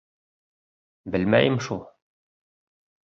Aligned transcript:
—Белмәйем 1.15 1.59
шул. 1.65 1.83